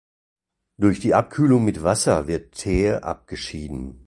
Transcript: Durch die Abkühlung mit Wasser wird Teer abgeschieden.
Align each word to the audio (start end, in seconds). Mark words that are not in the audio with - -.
Durch 0.77 0.99
die 0.99 1.13
Abkühlung 1.13 1.63
mit 1.63 1.83
Wasser 1.83 2.25
wird 2.27 2.55
Teer 2.55 3.03
abgeschieden. 3.03 3.99